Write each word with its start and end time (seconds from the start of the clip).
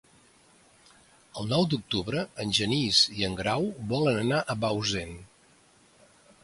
El 1.41 1.51
nou 1.51 1.67
d'octubre 1.73 2.23
en 2.45 2.55
Genís 2.61 3.03
i 3.19 3.29
en 3.29 3.37
Grau 3.43 3.69
volen 3.93 4.19
anar 4.25 4.43
a 4.55 4.59
Bausen. 4.65 5.17